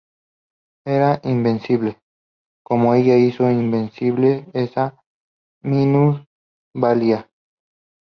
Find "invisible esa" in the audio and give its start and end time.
3.51-4.97